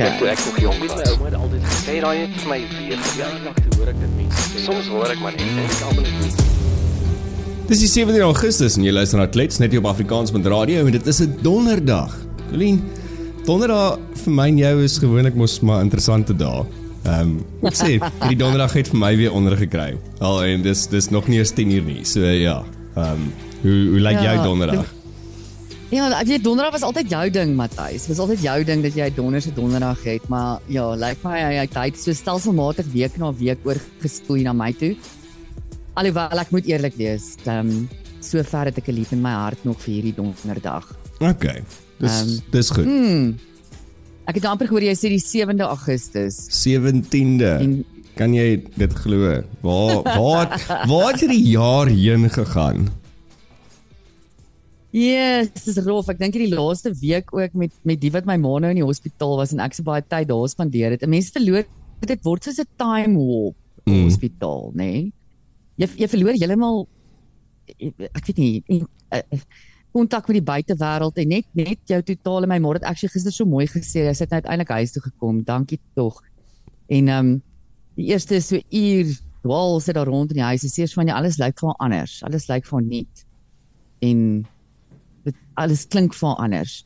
[0.00, 0.92] Net toe ek nog jonk was.
[0.96, 4.12] My ouma het altyd gesê daai het vir my weer verjaardag toe hoor ek dit
[4.16, 4.62] mense.
[4.64, 6.46] Soms hoor ek maar net en ek almal net
[7.70, 10.86] Dis die 17 Augustus en jy luister na Klets net hier op Afrikaans met radio
[10.86, 12.16] en dit is 'n donderdag.
[12.48, 12.80] Colleen,
[13.44, 16.64] donderdag vir my en jou is gewoonlik mos maar interessante dae.
[17.04, 19.98] Ehm, um, ek sê, hierdie donderdag het vir my weer ondergekry.
[20.18, 22.04] Al en dis dis nog nie eens 10 uur nie.
[22.04, 22.64] So ja.
[22.96, 23.32] Ehm, um,
[23.62, 24.99] hoe hoe lyk ja, jou donderdag?
[25.90, 28.04] Ja, ek weet donderdag was altyd jou ding, Matthys.
[28.06, 31.64] Was altyd jou ding dat jy donderse donderdag het, maar ja, lyk like my hy
[31.64, 34.92] het tyd so stelselmatig week na week oorgespoei na my toe.
[35.98, 37.88] Alhoewel ek moet eerlik wees, ehm um,
[38.22, 40.86] sover het ek 'n lief in my hart nog vir hierdie donderdag.
[41.18, 41.58] OK.
[41.98, 42.86] Dis um, dis goed.
[42.86, 43.34] Hmm,
[44.30, 46.46] ek het amper gehoor jy sê die 7de Augustus.
[46.54, 47.50] 17de.
[47.66, 49.42] En, kan jy dit glo?
[49.66, 50.54] Waar waar
[50.86, 52.99] waar het die jaar heen gegaan?
[54.90, 56.08] Ja, yes, dis rof.
[56.10, 58.86] Ek dink hierdie laaste week ook met met die wat my ma nou in die
[58.86, 61.02] hospitaal was en ek so baie tyd daar spandeer het.
[61.06, 61.64] 'n Mens verloor
[62.00, 64.04] dit word soos 'n time warp in mm.
[64.08, 64.90] hospitaal, nê?
[64.90, 65.12] Nee?
[65.78, 66.86] Jy jy verloor heeltemal
[67.70, 68.80] ek weet nie
[69.92, 73.44] kontak met die buitewêreld en net net jou totale my ma het actually gister so
[73.44, 74.06] mooi gesê.
[74.14, 75.42] Sy het uiteindelik huis toe gekom.
[75.46, 76.20] Dankie tog.
[76.88, 77.42] En ehm um,
[77.98, 79.10] die eerste so uur
[79.42, 80.62] dwaal sit daar rond in die huis.
[80.62, 82.20] Sy sê van jy alles lyk vir anders.
[82.24, 83.24] Alles lyk vir nuut.
[84.00, 84.46] En
[85.24, 86.84] dit alles klink vir anders.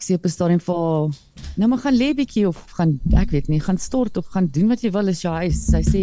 [0.00, 1.12] Ek sê op 'n stadium vir
[1.60, 4.68] nou maar gaan lê bietjie of gaan ek weet nie, gaan stort of gaan doen
[4.72, 5.58] wat jy wil as jy huis.
[5.68, 6.00] Sy sê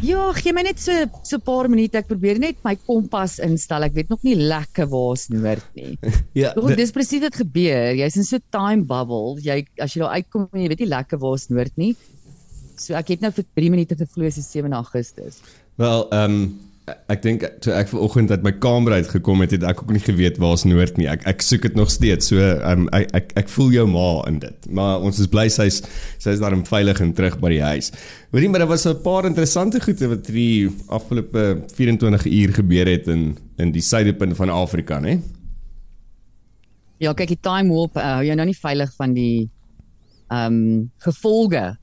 [0.00, 1.98] ja, gee my net so so 'n paar minute.
[1.98, 3.84] Ek probeer net my kompas instel.
[3.84, 5.98] Ek weet nog nie lekker waar's noord nie.
[6.42, 7.92] ja, Doch, dis presies wat gebeur.
[7.92, 9.36] Jy's in so 'n time bubble.
[9.36, 11.94] Jy as jy daar uitkom en jy weet nie lekker waar's noord nie.
[12.80, 15.42] So ek het nou vir 3 minute gevloei as 7 Augustus.
[15.76, 16.69] Wel, ehm um
[17.12, 20.02] ek dink toe ek vanoggend uit my kamer uit gekom het, het ek ook nie
[20.04, 21.08] geweet waar's noord nie.
[21.10, 22.30] Ek ek soek dit nog steeds.
[22.30, 24.68] So um, ek ek ek voel jou ma in dit.
[24.70, 25.82] Maar ons is bly sy's
[26.18, 27.90] sy's daar veilig en terug by die huis.
[28.30, 33.08] Hoorie, maar daar was 'n paar interessante goede wat die afgelope 24 uur gebeur het
[33.08, 35.20] in in die suidepunt van Afrika, né?
[36.98, 39.50] Ja, kyk, die time warp, uh, jy nou nie veilig van die
[40.30, 41.76] ehm um, gevolge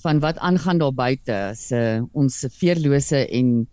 [0.00, 1.52] van wat aangaan daar buite.
[1.56, 3.68] Se ons veerlose en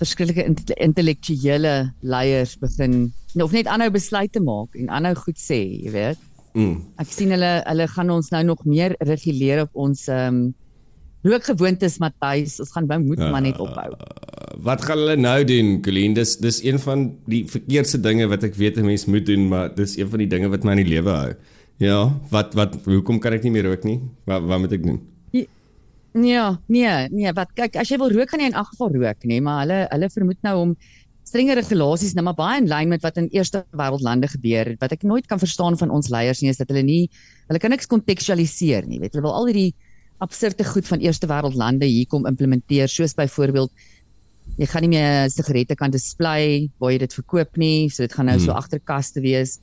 [0.00, 0.44] verskillike
[0.76, 3.12] intellektuele leiers begin
[3.42, 6.22] of net aanhou besluite maak en aanhou goed sê, jy weet.
[6.56, 6.78] Mm.
[7.02, 10.46] Ek sien hulle hulle gaan ons nou nog meer reguleer op ons ehm um,
[11.26, 12.60] rookgewoontes Matthys.
[12.62, 13.88] Ons gaan nou moet maar net ophou.
[13.92, 16.14] Uh, wat gaan hulle nou doen, Colleen?
[16.14, 19.74] Dis dis een van die verkeerde dinge wat ek weet 'n mens moet doen, maar
[19.74, 21.34] dis een van die dinge wat my in die lewe hou.
[21.78, 21.98] Ja,
[22.30, 24.00] wat wat hoekom kan ek nie meer rook nie?
[24.24, 25.00] Wat wat moet ek doen?
[26.16, 29.24] Ja, nee, nee, wat kyk, as jy wil rook gaan jy in elk geval rook,
[29.26, 30.70] nê, nee, maar hulle hulle vermoed nou om
[31.26, 34.70] strenger regulasies nou maar baie in lyn met wat in eerste wêreldlande gebeur.
[34.80, 37.02] Wat ek nooit kan verstaan van ons leiers nie is dat hulle nie
[37.50, 39.00] hulle kan niks kontekstualiseer nie.
[39.02, 39.72] Weet hulle wil al hierdie
[40.22, 43.74] absurde goed van eerste wêreldlande hier kom implementeer, soos byvoorbeeld
[44.56, 48.30] jy gaan nie meer sigarette kan display waar jy dit verkoop nie, so dit gaan
[48.30, 48.46] nou hmm.
[48.46, 49.58] so agterkaste wees.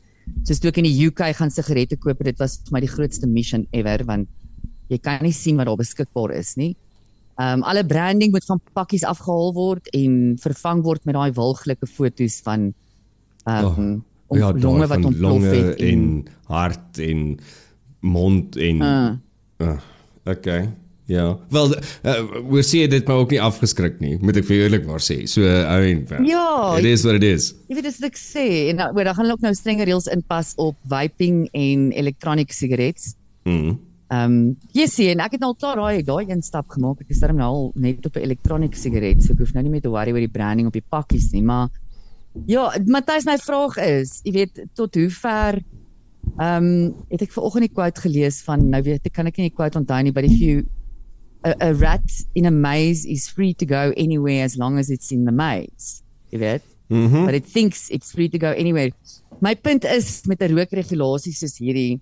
[0.46, 3.30] Soos toe ek in die UK gaan sigarette koop, dit was vir my die grootste
[3.30, 4.30] mission ever want
[4.92, 6.74] jy kan nie sien wat daar beskikbaar is nie.
[7.40, 11.88] Ehm um, alle branding moet van pakkies afgehaal word en vervang word met daai wilglike
[11.90, 12.74] fotos van
[13.46, 17.40] ehm um, oh, ja, longe wat ontplof het en, en hart en
[18.00, 19.12] mond en uh,
[19.66, 19.78] uh,
[20.26, 20.70] okay.
[21.06, 21.38] Ja.
[21.50, 22.14] Wel, uh,
[22.50, 25.24] we sien dit maar ook nie afgeskrik nie, moet ek vir eerlikwaar sê.
[25.28, 27.52] So, I mean, ja, it is what it is.
[27.68, 30.08] Jy weet dit is ek sê en nou, dan gaan hulle ook nou strenger reëls
[30.14, 33.16] inpas op vaping en electronic cigarettes.
[33.44, 33.76] Mhm.
[34.14, 37.00] Ehm um, jy sien ek het al klaar daai daai een stap gemaak.
[37.02, 39.72] Ek is darm nou al net op 'n elektroniese sigaret, so ek hoef nou nie
[39.72, 41.70] meer te worry oor die branding op die pakkies nie, maar
[42.46, 45.64] ja, Matthys my vraag is, jy weet tot hoe ver
[46.38, 49.50] ehm um, het ek vanoggend 'n quote gelees van nou weet ek kan ek nie
[49.50, 50.64] die quote onthou nie, but if you
[51.44, 55.12] a, a rat in a maze is free to go anywhere as long as it's
[55.12, 56.04] in the maze.
[56.30, 56.64] Jy weet?
[56.90, 58.92] Mm but it thinks it's free to go anywhere.
[59.40, 62.00] My punt is met 'n rookregulasie soos hierdie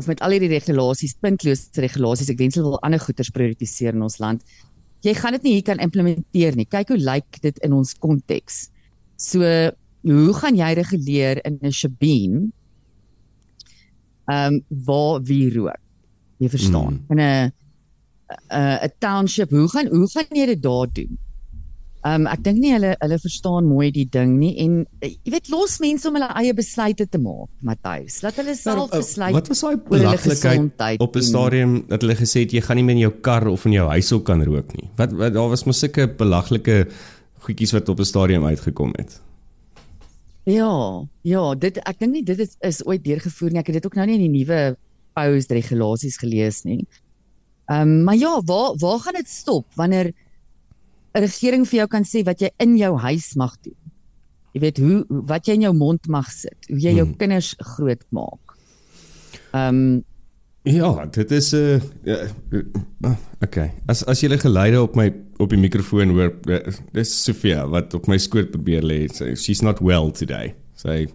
[0.00, 4.06] of met al hierdie regulasies, puntlose regulasies, ek wens hulle wil ander goederes prioritiseer in
[4.06, 4.44] ons land.
[5.04, 6.68] Jy gaan dit nie hier kan implementeer nie.
[6.68, 8.66] Kyk hoe lyk dit in ons konteks.
[9.20, 9.44] So,
[10.08, 12.50] hoe gaan jy reguleer in 'n Shabeen?
[14.30, 15.80] Ehm um, waar wie rook?
[16.38, 17.00] Jy verstaan.
[17.08, 17.10] Mm.
[17.12, 17.52] In 'n
[18.86, 21.18] 'n township, hoe gaan hoe gaan jy dit daar doen?
[22.00, 25.34] Ehm um, ek dink nie hulle hulle verstaan mooi die ding nie en uh, jy
[25.34, 28.22] weet los mense om hulle eie besluite te maak, Matthys.
[28.24, 29.34] Laat hulle self nou, besluit.
[29.36, 32.96] Wat was daai belaglikheid op 'n stadium dat hulle gesê het jy gaan nie meer
[32.96, 34.88] in jou kar of in jou huis ook kan rook nie.
[34.96, 36.86] Wat, wat daar was mos sulke belaglike
[37.44, 39.20] goedjies wat op 'n stadium uitgekom het.
[40.48, 43.60] Ja, ja, dit ek dink nie dit is is ooit deurgevoer nie.
[43.60, 44.76] Ek het dit ook nou nie in die nuwe
[45.12, 46.86] proposed regulasies gelees nie.
[47.68, 50.12] Ehm um, maar ja, waar waar gaan dit stop wanneer
[51.14, 53.76] 'n regering vir jou kan sê wat jy in jou huis mag doen?
[54.54, 57.16] Jy weet hoe wat jy in jou mond mag sit, hoe jy jou hmm.
[57.16, 58.56] kinders groot maak.
[59.54, 60.04] Ehm um,
[60.62, 62.28] Ja, dit is 'n uh,
[63.04, 63.72] uh, okay.
[63.86, 68.06] As as jy geleide op my op die mikrofoon hoor, uh, dis Sofia wat op
[68.06, 69.08] my skoot probeer lê.
[69.08, 70.54] So, she's not well today.
[70.74, 71.14] Sy so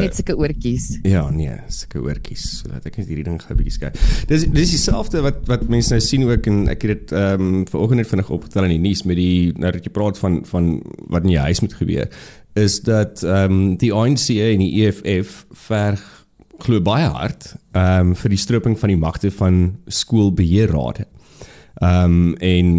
[0.00, 0.86] net sulke oortjies.
[1.02, 2.46] Ja, nee, sulke oortjies.
[2.60, 4.00] So laat ek net hierdie ding gou 'n bietjie kyk.
[4.28, 7.66] Dis dis dieselfde wat wat mense nou sien ook en ek het dit ehm um,
[7.66, 10.82] vanoggend net vinnig opgetel in die nuus met die nou dat jy praat van van
[11.08, 12.08] wat in jou huis moet gebeur
[12.56, 16.02] is dat ehm um, die ANC en die EFF verg
[16.58, 21.06] glo baie hard ehm um, vir die stroping van die magte van skoolbeheerrade.
[21.80, 22.72] Ehm um, en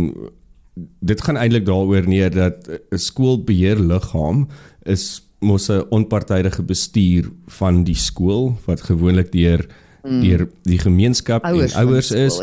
[0.99, 4.47] dit gaan eintlik daaroor neer dat 'n skoolbeheerliggaam
[4.85, 7.29] is mos 'n onpartydige bestuur
[7.59, 9.67] van die skool wat gewoonlik deur
[10.03, 10.21] mm.
[10.21, 12.39] deur die gemeenskap ouwers en ouers is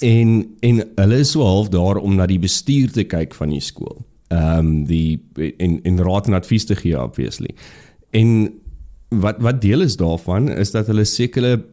[0.00, 3.60] en en hulle is so half daar om na die bestuur te kyk van die
[3.60, 4.00] skool.
[4.28, 5.20] Ehm um, die
[5.58, 7.54] en en raad en advies te gee obviously.
[8.10, 8.52] En
[9.08, 11.64] wat wat deel is daarvan is dat hulle sekere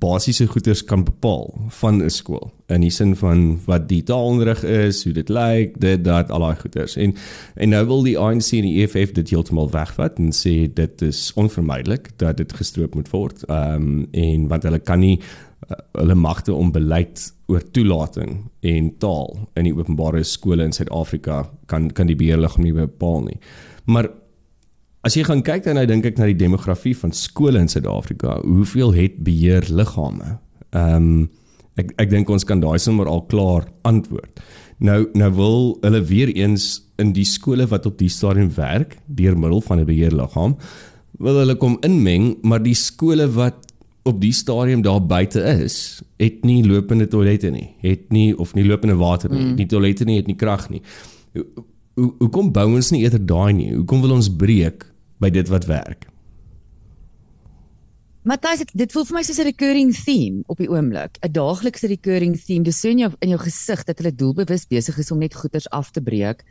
[0.00, 5.04] basiese goeders kan bepaal van 'n skool in die sin van wat die taalonderrig is,
[5.04, 6.96] hoe dit lyk, dit dat al daai goeders.
[6.96, 7.14] En
[7.54, 11.32] en nou wil die ANC en die EFF dit heeltemal wegvat en sê dit is
[11.34, 13.44] onvermydelik dat dit gestroop moet word.
[13.44, 18.98] Ehm um, en want hulle kan nie uh, hulle magte om beleid oor toelating en
[18.98, 23.38] taal in die openbare skole in Suid-Afrika kan kan die beheerliggaam nie bepaal nie.
[23.84, 24.08] Maar
[25.04, 28.38] As jy gaan kyk dan nou dink ek na die demografie van skole in Suid-Afrika,
[28.42, 30.38] hoeveel het beheer liggame?
[30.72, 31.24] Ehm um,
[31.74, 34.40] ek ek dink ons kan daai sommer al klaar antwoord.
[34.78, 39.34] Nou nou wil hulle weer eens in die skole wat op die stadium werk deur
[39.34, 40.54] middel van 'n beheerliggaam
[41.22, 43.70] wil hulle kom inmeng, maar die skole wat
[44.04, 48.66] op die stadium daar buite is, het nie lopende toilette nie, het nie of nie
[48.66, 49.54] lopende water nie, mm.
[49.60, 50.82] nie toilette nie, het nie krag nie.
[51.94, 53.70] Hoe hoe kom bou ons nie eerder daai nie?
[53.70, 54.82] Hoekom wil ons breek
[55.24, 56.08] by dit wat werk.
[58.24, 62.36] Matthys, dit voel vir my soos 'n recurring theme op die oomblik, 'n daaglikse recurring
[62.40, 62.64] theme.
[62.64, 65.68] Dis so in jou in jou gesig dat hulle doelbewus besig is om net goeders
[65.70, 66.44] af te breek.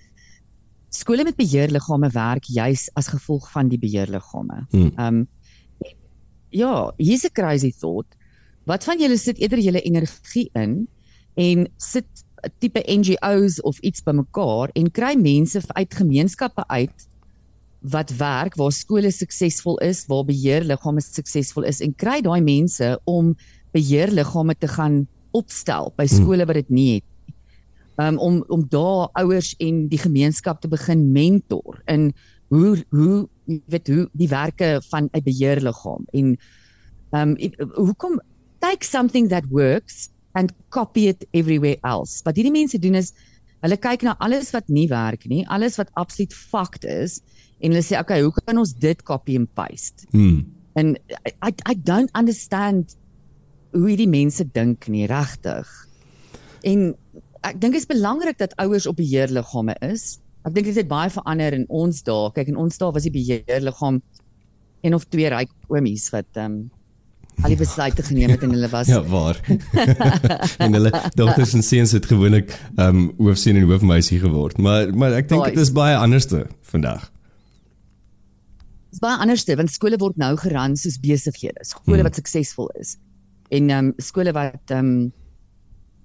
[0.89, 4.67] Skole met beheerliggame werk juis as gevolg van die beheerliggame.
[4.69, 4.91] Hmm.
[4.97, 5.27] Ehm um,
[6.49, 8.15] ja, hier's 'n crazy thought.
[8.65, 10.87] Wat van julle sit eerder julle energie in
[11.35, 12.05] en sit
[12.45, 17.07] 'n tipe NGO's of iets bymekaar en kry mense uit gemeenskappe uit
[17.83, 23.33] wat werk waar skole suksesvol is, waar beheerliggame suksesvol is en kry daai mense om
[23.75, 25.03] beheerliggame te gaan
[25.35, 26.21] opstel by hmm.
[26.21, 27.09] skole wat dit nie het.
[28.01, 32.09] Um, om om daar ouers en die gemeenskap te begin mentor in
[32.49, 36.37] hoe hoe weet hoe die werke van 'n beheerliggaam en
[37.11, 37.35] um,
[37.75, 38.21] hoekom
[38.59, 42.21] take something that works and copy it everywhere else.
[42.23, 43.13] Wat hierdie mense doen is
[43.63, 47.21] hulle kyk na alles wat nie werk nie, alles wat absoluut fakt is
[47.63, 50.07] en hulle sê okay, hoe kan ons dit copy and paste?
[50.11, 50.43] Hmm.
[50.79, 50.95] En
[51.45, 52.97] I I don't understand
[53.73, 55.69] hoe die mense dink nie regtig.
[56.67, 56.91] En
[57.43, 60.19] ek dink dit is belangrik dat ouers op beheerliggame is.
[60.43, 62.31] Ek dink dit het baie verander in ons dae.
[62.35, 64.01] Kyk, in ons dae was die beheerliggaam
[64.83, 66.63] en of twee ryk oomies wat ehm um,
[67.41, 69.39] al die besluite geneem het en hulle was Ja, waar.
[70.63, 74.59] en hulle dogters en seuns het gewoonlik ehm um, hoofseun en hoofmeisie geword.
[74.59, 77.12] Maar maar ek dink dit is baie anderste vandag
[78.93, 82.07] is baie anderste want skole word nou geran soos besighede, skole hmm.
[82.07, 82.95] wat suksesvol is.
[83.53, 85.11] En ehm um, skole wat ehm um,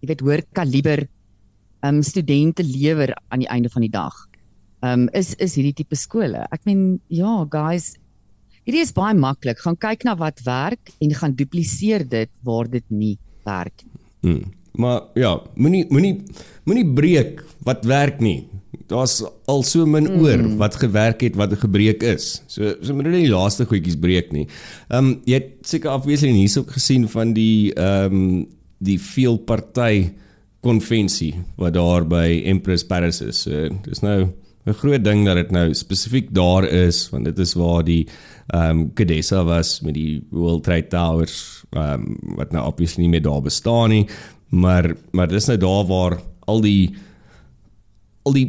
[0.02, 4.16] jy weet hoër kaliber ehm um, studente lewer aan die einde van die dag.
[4.82, 6.44] Ehm um, is is hierdie tipe skole.
[6.54, 7.94] Ek meen ja, guys,
[8.64, 9.60] hierdie is baie maklik.
[9.64, 14.06] Gaan kyk na wat werk en gaan dupliseer dit waar dit nie werk nie.
[14.22, 14.54] Hmm.
[14.78, 16.14] Maar ja, moenie moenie
[16.64, 18.46] moenie breek wat werk nie
[18.88, 20.22] daar's al so min mm.
[20.24, 22.42] oor wat gewerk het wat gebreek is.
[22.46, 24.46] So so moet nie die laaste goedjies breek nie.
[24.88, 28.46] Ehm um, jy het seker afwesig hierso gesien van die ehm um,
[28.78, 30.12] die veel party
[30.62, 33.42] konvensie wat daar by Empress Paris is.
[33.46, 34.30] So dis nou
[34.68, 38.06] 'n groot ding dat dit nou spesifiek daar is want dit is waar die
[38.48, 43.10] ehm um, Gedessa was met die World Trade Towers ehm um, wat nou obviously nie
[43.10, 44.06] meer daar bestaan nie,
[44.48, 46.94] maar maar dis nou daar waar al die
[48.22, 48.48] al die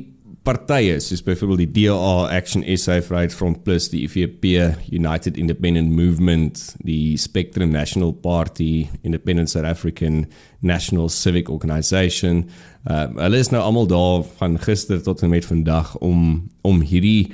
[0.49, 4.45] partye soos byvoorbeeld die DA Action SA Right Front Plus, die IFP
[4.91, 10.25] United Independent Movement, die Spectrum National Party, Independent South African
[10.61, 12.47] National Civic Organisation.
[12.89, 17.29] Uh hulle is nou almal daar van gister tot en met vandag om om hierdie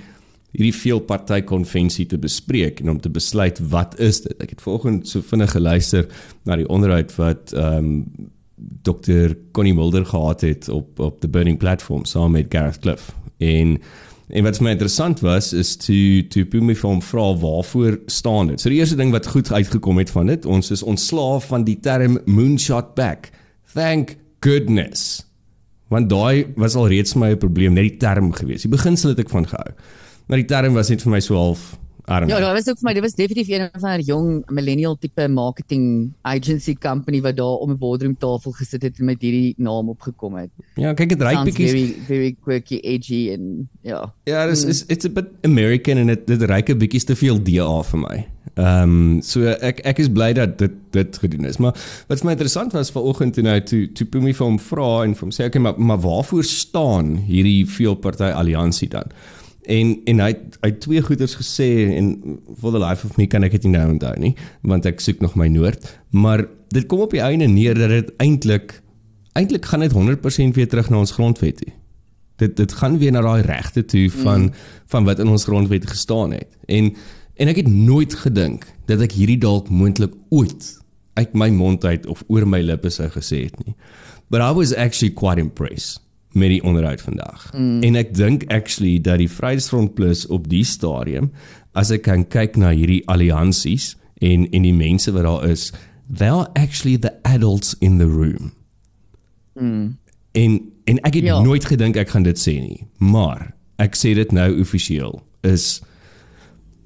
[0.56, 4.36] hierdie veelparty konvensie te bespreek en om te besluit wat is dit.
[4.44, 6.08] Ek het vanoggend so vinnig geluister
[6.48, 9.36] na die onderhoud wat ehm um, Dr.
[9.52, 13.16] Connie Mulder gehad het op op the Burning Platform saam met Gareth Cliff.
[13.38, 13.82] En
[14.28, 15.94] en wat vir my interessant was is to
[16.34, 18.62] to Pumi van vra waarvoor staan dit.
[18.62, 21.80] So die eerste ding wat goed uitgekom het van dit, ons is ontslaaf van die
[21.80, 23.30] term moonshot back.
[23.74, 25.26] Thank goodness.
[25.88, 28.66] Want daai was al reeds my probleem net die term gewees.
[28.66, 29.72] Die beginsel het ek van gehou.
[30.26, 32.28] Maar die term was net vir my so half arm.
[32.30, 35.28] Ja, dit was ook vir my, dit was definitief een van 'n jong millennial tipe
[35.28, 39.90] marketing agency company wat daar om 'n boardroom tafel gesit het en met hierdie naam
[39.90, 40.50] opgekom het.
[40.76, 44.14] Ja, kyk dit ryk bietjie very very quirky edgy en ja.
[44.24, 47.42] Ja, dis is it's a bit American en dit dit ryk 'n bietjie te veel
[47.42, 48.28] DA vir my.
[48.56, 51.58] Ehm um, so ek ek is bly dat dit dit gedoen is.
[51.58, 51.74] Maar
[52.08, 55.16] wat vir my interessant was vanoggend toe nou toe toe Pumi vir hom vra en
[55.16, 59.12] vir hom sê okay, maar maar waarvoor staan hierdie veelparty alliansie dan?
[59.68, 60.32] En en hy
[60.62, 62.12] hy het twee goeders gesê en
[62.60, 65.24] for the life of me kan ek dit nie nou onthou nie want ek soek
[65.24, 65.86] nog my noord.
[66.12, 68.80] Maar dit kom op die einde neer dat dit eintlik
[69.36, 71.74] eintlik gaan dit 100% weer terug na ons grondwet toe.
[72.42, 74.66] Dit dit gaan weer na daai regte toe van mm.
[74.94, 76.50] van wat in ons grondwet gestaan het.
[76.66, 76.94] En
[77.36, 80.72] en ek het nooit gedink dat ek hierdie dalk moontlik ooit
[81.16, 83.76] uit my mond uit of oor my lippe sou gesê het nie.
[84.30, 86.05] But i was actually quite impressed
[86.36, 87.48] met die onderhoud vandag.
[87.56, 87.82] Mm.
[87.84, 91.32] En ek dink actually dat die Vryheidsfront Plus op die stadium
[91.76, 95.72] as ek kan kyk na hierdie alliansies en en die mense wat daar is,
[96.12, 98.52] they are actually the adults in the room.
[99.60, 99.98] Mm.
[100.32, 101.40] En en ek het ja.
[101.42, 105.82] nooit gedink ek gaan dit sê nie, maar ek sê dit nou offisieel is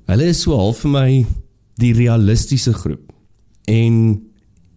[0.10, 1.10] hulle is so half vir my
[1.82, 3.12] die realistiese groep
[3.70, 3.96] en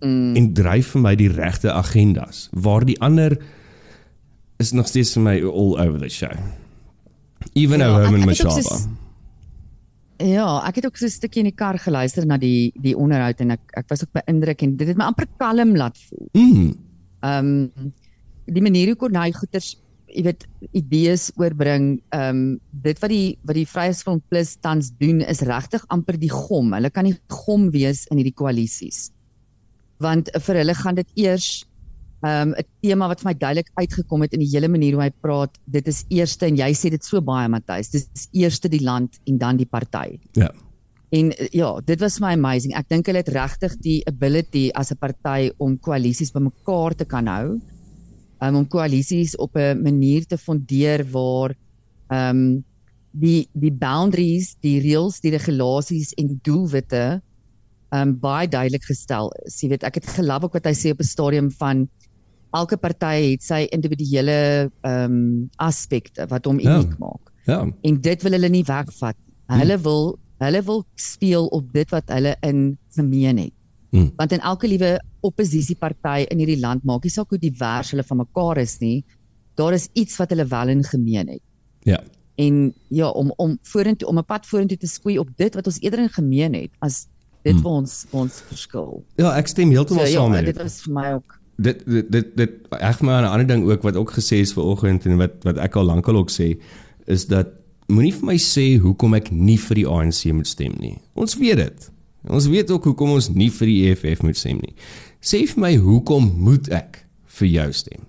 [0.02, 0.37] mm.
[0.37, 3.38] en dryf vir my die regte agendas waar die ander
[4.62, 6.33] is nog steeds vir my all over the show.
[7.59, 8.78] Even ja, Herman Mashaba.
[10.23, 13.40] Ja, ek het ook so 'n stukkie in die kar geluister na die die onderhoud
[13.40, 16.28] en ek ek was ook beïndruk en dit het my amper kalm laat voel.
[16.33, 16.75] Mm.
[17.23, 17.92] Ehm um,
[18.47, 19.76] die manier hoe Corneille goeters,
[20.07, 25.21] jy weet, idees oorbring, ehm um, dit wat die wat die Vryheidsfront Plus tans doen
[25.21, 26.73] is regtig amper die gom.
[26.73, 29.11] Hulle kan nie gom wees in hierdie koalisies.
[29.99, 31.64] Want vir hulle gaan dit eers
[32.23, 35.12] um, 'n tema wat vir my duidelik uitgekom het in die hele manier hoe hy
[35.21, 35.59] praat.
[35.67, 37.91] Dit is eerste en jy sê dit so baie Matthys.
[37.91, 40.19] Dit is eerste die land en dan die party.
[40.33, 40.52] Ja.
[41.12, 42.73] En ja, dit was my amazing.
[42.75, 47.26] Ek dink hulle het regtig die ability as 'n party om koalisies bymekaar te kan
[47.26, 47.61] hou.
[48.41, 51.55] Um, om koalisies op 'n manier te fondeer waar
[52.09, 52.64] ehm um,
[53.12, 57.21] die die boundaries, die reëls, die regulasies en die doelwitte
[57.93, 59.61] ehm um, baie duidelik gestel is.
[59.61, 61.88] Jy weet, ek het gelaf ook wat hy sê op 'n stadium van
[62.52, 66.76] elke party het sy individuele ehm um, aspekte wat hom ja.
[66.76, 67.32] uniek maak.
[67.49, 67.64] Ja.
[67.82, 69.16] En dit wil hulle nie wegvat.
[69.52, 69.82] Hulle hmm.
[69.87, 72.62] wil hulle wil speel op dit wat hulle in
[72.97, 73.54] gemeen het.
[73.92, 74.11] Hmm.
[74.16, 78.23] Want in elke liewe oppositieparty in hierdie land maak nie saak hoe divers hulle van
[78.25, 79.04] mekaar is nie,
[79.61, 81.42] daar is iets wat hulle wel in gemeen het.
[81.87, 82.00] Ja.
[82.40, 85.80] En ja, om om vorentoe om 'n pad vorentoe te skoei op dit wat ons
[85.80, 87.06] eerder in gemeen het as
[87.42, 87.62] dit hmm.
[87.62, 89.04] wat ons ons verskil.
[89.16, 90.54] Ja, ek stem heeltemal so, saam ja, met dit.
[90.54, 93.83] Dit was vir my ook dit dit dit, dit ek maar 'n ander ding ook
[93.83, 96.57] wat ook gesê is vanoggend en wat wat ek al lankal ook sê
[97.07, 97.49] is dat
[97.88, 100.99] moenie vir my sê hoekom ek nie vir die ANC moet stem nie.
[101.14, 101.90] Ons weet dit.
[102.28, 104.75] Ons weet ook hoekom ons nie vir die EFF moet stem nie.
[105.21, 107.02] Sê vir my hoekom moet ek
[107.38, 108.07] vir jou stem?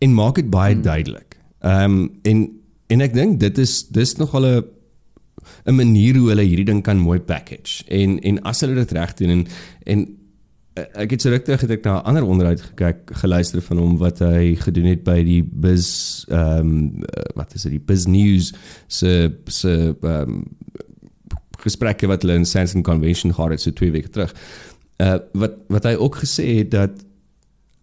[0.00, 0.82] En maak dit baie hmm.
[0.82, 1.36] duidelik.
[1.62, 2.50] Ehm um, en
[2.92, 4.64] en ek dink dit is dis nog al 'n
[5.66, 7.84] 'n manier hoe hulle hierdie ding kan mooi package.
[7.88, 9.46] En en as hulle dit reg doen en
[9.84, 10.06] en
[10.74, 13.96] ek het so ruk terug het ek na 'n ander onderhoud gekyk geluister van hom
[14.00, 15.88] wat hy gedoen het by die Biz
[16.28, 17.04] ehm um,
[17.36, 18.52] wat is dit die Biz News
[18.86, 20.44] se se ehm um,
[21.62, 24.34] gesprekke wat hulle in Sanson Convention gehad het so 2 weke terug.
[24.98, 27.04] Uh wat wat hy ook gesê het dat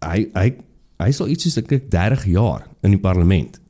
[0.04, 0.54] hy hy
[1.00, 3.60] hy sal iets soos ek 30 jaar in die parlement.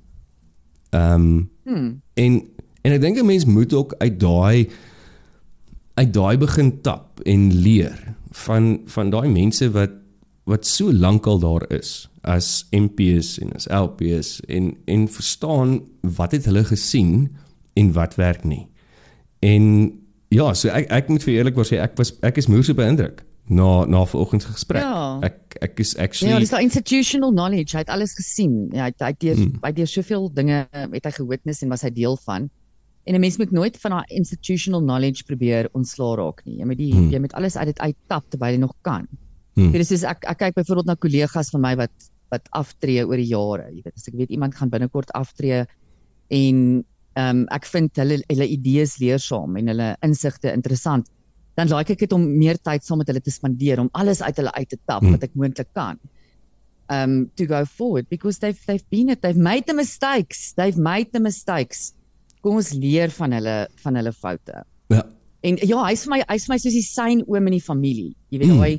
[0.90, 2.00] Ehm um, hmm.
[2.14, 2.40] en
[2.82, 4.68] en ek dink 'n mens moet ook uit daai
[5.94, 9.96] uit daai begin tap en leer van van daai mense wat
[10.50, 15.80] wat so lank al daar is as MPs en as LPs en en verstaan
[16.16, 17.36] wat het hulle gesien
[17.74, 18.66] en wat werk nie.
[19.38, 19.64] En
[20.28, 23.24] ja, so ek ek moet vir eerlikwaar sê ek was ek is moeë so beïndruk
[23.50, 24.82] na na vanoggend se gesprek.
[24.82, 25.18] Ja.
[25.26, 27.74] Ek ek is actually Ja, dis daai institutional knowledge.
[27.76, 28.68] Hy het alles gesien.
[28.74, 29.58] Ja, hy het deur hmm.
[29.62, 32.50] hy het deur soveel dinge het hy gewitness en was hy deel van.
[33.04, 36.58] En 'n mens moet nooit van daai institutional knowledge probeer ontslaa raak nie.
[36.60, 37.10] Jy moet die hmm.
[37.10, 39.08] jy moet alles uit dit uittap terwyl jy nog kan.
[39.54, 39.72] Hmm.
[39.72, 43.30] Dit is ek ek kyk byvoorbeeld na kollegas van my wat wat aftree oor die
[43.30, 43.70] jare.
[43.74, 45.64] Jy weet, as ek weet iemand gaan binnekort aftree
[46.30, 46.84] en
[47.18, 51.08] ehm um, ek vind hulle hulle idees leersaam en hulle insigte interessant,
[51.58, 54.36] dan like ek dit om meer tyd saam met hulle te spandeer om alles uit
[54.38, 55.16] hulle uit te tap hmm.
[55.16, 55.98] wat ek moontlik kan.
[56.90, 61.10] Um to go forward because they've they've been it they've made the mistakes they've made
[61.12, 61.92] the mistakes
[62.40, 64.62] kom ons leer van hulle van hulle foute.
[64.92, 65.04] Ja.
[65.46, 68.14] En ja, hy's vir my hy's vir my soos die sein oom in die familie.
[68.32, 68.64] Jy weet mm.
[68.64, 68.72] hy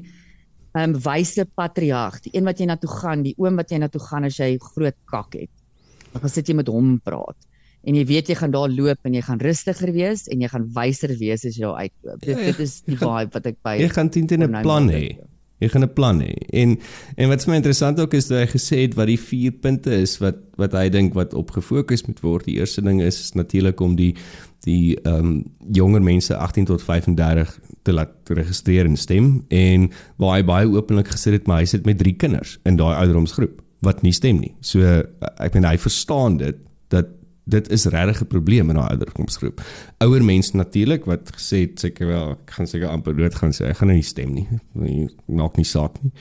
[0.71, 3.81] ehm um, wyse patriarg, die een wat jy na toe gaan, die oom wat jy
[3.81, 5.51] na toe gaan as jy groot kak het.
[6.13, 7.35] Dan sit jy met hom praat.
[7.81, 10.67] En jy weet jy gaan daar loop en jy gaan rustiger wees en jy gaan
[10.75, 12.19] wyser wees as jy daar uitloop.
[12.21, 15.17] Dit, ja, dit is die vibe wat ek by Jy gaan teen 'n plan hê.
[15.61, 16.33] Jy gaan 'n plan hê.
[16.49, 16.79] En
[17.15, 19.91] en wat vir my interessant ook is dat hy gesê het wat die vier punte
[19.93, 22.45] is wat wat hy dink wat op gefokus moet word.
[22.45, 24.15] Die eerste ding is, is natuurlik om die
[24.65, 30.37] die ehm um, jonger mense 18 tot 35 te laat registreer en stem en waar
[30.37, 34.01] hy baie openlik gesê het maar hy sit met drie kinders in daai ouderdomsgroep wat
[34.01, 34.53] nie stem nie.
[34.61, 36.57] So ek bedoel hy verstaan dit
[36.93, 37.07] dat
[37.43, 39.61] dit is regtig 'n probleem in daai ouderdomsgroep.
[39.97, 43.65] Ouer mense natuurlik wat gesê het seker wel ek gaan seker amper dood gaan sê
[43.65, 44.47] ek gaan nou nie stem nie.
[45.25, 46.11] Maak nie saak nie.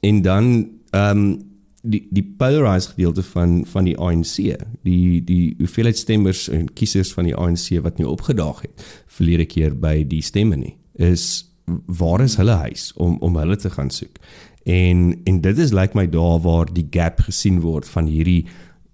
[0.00, 1.46] En dan ehm um,
[1.82, 4.36] die die polarized gedeelte van van die ANC,
[4.82, 9.76] die die hoeveelheid stemmers en kiesers van die ANC wat nie opgedaag het verlede keer
[9.78, 11.46] by die stemme nie, is
[11.86, 14.18] waar is hulle huis om om hulle te gaan soek.
[14.64, 18.46] En en dit is lyk like my daar waar die gap gesien word van hierdie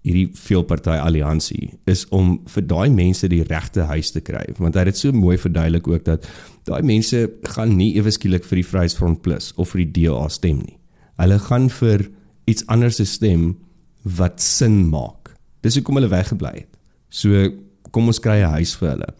[0.04, 4.84] hierdie veelparty alliansie is om vir daai mense die regte huis te kry want hy
[4.84, 6.28] het dit so mooi verduidelik ook dat
[6.68, 7.24] daai mense
[7.56, 10.78] gaan nie ewe skielik vir die Vryheidsfront Plus of vir die DA stem nie.
[11.20, 12.08] Hulle gaan vir
[12.50, 13.54] iets anders stem
[14.04, 15.32] wat sin maak.
[15.64, 16.70] Dis hoekom hulle weggebly het.
[17.08, 17.48] So
[17.94, 19.10] kom ons kry 'n huis vir hulle.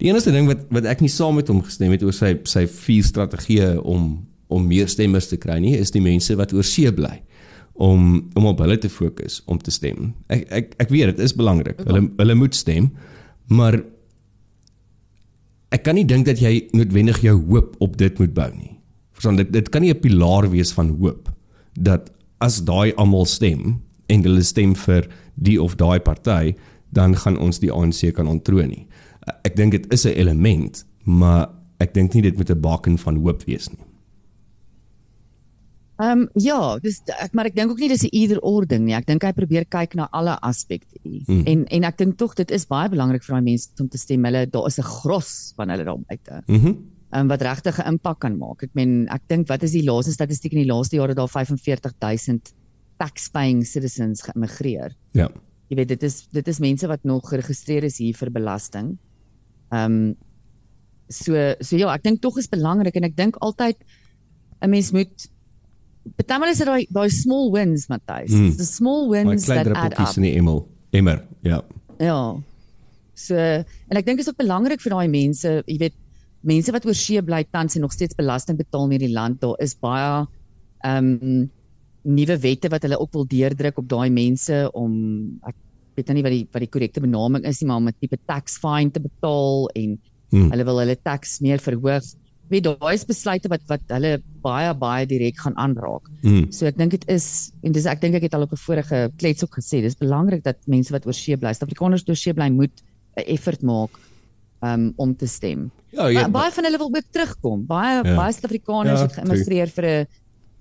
[0.00, 2.66] Die enigste ding wat wat ek nie saam met hom gestem het oor sy sy
[2.66, 6.90] vier strategieë om om meer stemmers te kry nie is die mense wat oor see
[6.92, 7.22] bly
[7.72, 10.14] om om op hulle te fokus om te stem.
[10.28, 11.80] Ek ek ek weet dit is belangrik.
[11.86, 12.90] Hulle hulle moet stem,
[13.48, 13.80] maar
[15.72, 18.76] ek kan nie dink dat jy noodwendig jou hoop op dit moet bou nie.
[19.16, 21.30] Verstaan dit dit kan nie 'n pilaar wees van hoop
[21.74, 22.10] dat
[22.40, 26.54] as daai almal stem en hulle stem vir die of daai party,
[26.92, 28.86] dan gaan ons die ANC kan ontroon nie.
[29.44, 31.48] Ek dink dit is 'n element, maar
[31.80, 33.91] ek dink nie dit moet 'n baken van hoop wees nie.
[36.02, 38.84] Ehm um, ja, dis ek maar ek dink ook nie dis 'n either or ding
[38.86, 38.94] nie.
[38.94, 40.98] Ek dink hy probeer kyk na alle aspekte.
[41.04, 41.44] Mm.
[41.46, 44.24] En en ek dink tog dit is baie belangrik vir daai mense om te stem.
[44.24, 46.42] Hulle daar is 'n gros van hulle daar buite.
[46.48, 46.66] Mhm.
[46.66, 46.78] Mm
[47.12, 48.62] um, wat regtig 'n impak kan maak.
[48.62, 52.52] Ek meen ek dink wat is die laaste statistiek in die laaste jare daar 45000
[52.98, 54.96] tax-paying citizens geïmmigreer.
[55.12, 55.28] Ja.
[55.68, 58.98] Jy weet dit is dit is mense wat nog geregistreer is hier vir belasting.
[59.70, 60.16] Ehm um,
[61.08, 63.76] so so ja, ek dink tog is belangrik en ek dink altyd
[64.62, 65.31] 'n mens moet
[66.18, 68.32] Partymal is dit daai daai small wins, Matthys.
[68.34, 68.56] Mm.
[68.58, 70.16] The small wins that add up.
[70.16, 70.64] in die emel.
[70.92, 71.62] Emmer, ja.
[72.02, 72.18] Ja.
[73.14, 75.96] So en ek dink dit is ook belangrik vir daai mense, jy weet,
[76.42, 79.58] mense wat oor see bly tans en nog steeds belasting betaal in hierdie land, daar
[79.62, 80.24] is baie
[80.82, 81.50] ehm um,
[82.02, 84.94] nuwe wette wat hulle ook wil deurdruk op daai mense om
[85.46, 85.54] ek
[85.94, 88.18] weet nou nie wat die wat die korrekte benaming is nie, maar om 'n tipe
[88.26, 89.98] tax fine te betaal en
[90.32, 90.50] hmm.
[90.50, 92.02] hulle wil hulle tax meer verhoog
[92.50, 96.08] weet daai is besluite wat wat hulle baie baie direk gaan aanraak.
[96.22, 96.50] Mm.
[96.52, 99.10] So ek dink dit is en dis ek dink ek het al op 'n vorige
[99.18, 102.48] klets ook gesê, dis belangrik dat mense wat oor see bly, Suid-Afrikaners oor see bly
[102.50, 102.82] moet
[103.16, 103.90] 'n effort maak
[104.62, 105.70] um, om te stem.
[105.90, 107.66] Ja, ja, baie van hulle wil ook terugkom.
[107.66, 108.16] Baie ja.
[108.16, 110.06] baie Suid-Afrikaners ja, het geïmmigreer vir 'n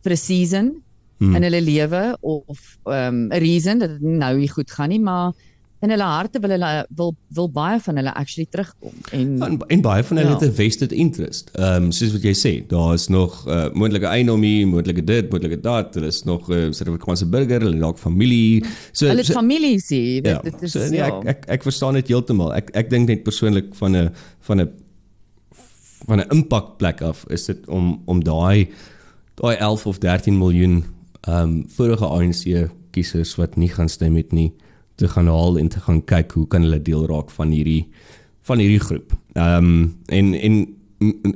[0.03, 0.83] vir 'n season
[1.19, 1.35] mm.
[1.35, 5.33] in hulle lewe of 'n um, reason dat dit nou nie goed gaan nie, maar
[5.81, 9.81] in hulle harte wil hulle wil wil baie van hulle actually terugkom en en, en
[9.81, 10.35] baie van hulle ja.
[10.37, 11.49] het 'n vested interest.
[11.53, 15.59] Ehm um, soos wat jy sê, daar is nog uh, moontlike eiendomie, moontlike dit, moontlike
[15.61, 18.63] dat, daar is nog 'n uh, Suid-Afrikaanse burger, hulle dalk familie.
[18.91, 21.07] So hulle so, familie sê, ja, dit is so, nee, ja.
[21.07, 22.53] ek, ek ek verstaan dit heeltemal.
[22.53, 24.69] Ek ek dink net persoonlik van 'n van 'n
[26.05, 28.69] van 'n impakplek af is dit om om daai
[29.35, 30.83] daai 11 of 13 miljoen
[31.21, 34.53] ehm um, vorige ANC kiesers wat nie gaan stem het nie
[35.01, 37.87] te gaan haal en te gaan kyk hoe kan hulle deel raak van hierdie
[38.49, 39.17] van hierdie groep.
[39.33, 39.81] Ehm um,
[40.13, 40.61] en en